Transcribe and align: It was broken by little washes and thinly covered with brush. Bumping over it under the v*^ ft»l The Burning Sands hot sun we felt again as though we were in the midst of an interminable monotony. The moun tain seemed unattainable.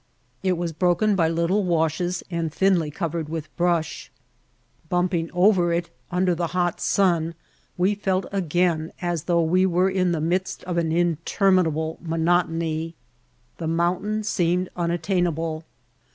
It 0.41 0.57
was 0.57 0.71
broken 0.73 1.15
by 1.15 1.27
little 1.29 1.63
washes 1.63 2.23
and 2.31 2.51
thinly 2.51 2.89
covered 2.89 3.29
with 3.29 3.55
brush. 3.55 4.09
Bumping 4.89 5.29
over 5.31 5.71
it 5.71 5.91
under 6.09 6.33
the 6.33 6.47
v*^ 6.47 6.49
ft»l 6.49 6.55
The 6.55 6.55
Burning 6.55 6.71
Sands 6.71 6.71
hot 6.71 6.81
sun 6.81 7.35
we 7.77 7.93
felt 7.93 8.25
again 8.31 8.93
as 8.99 9.25
though 9.25 9.43
we 9.43 9.67
were 9.67 9.91
in 9.91 10.11
the 10.11 10.19
midst 10.19 10.63
of 10.63 10.79
an 10.79 10.91
interminable 10.91 11.99
monotony. 12.01 12.95
The 13.59 13.67
moun 13.67 14.01
tain 14.01 14.23
seemed 14.23 14.69
unattainable. 14.75 15.65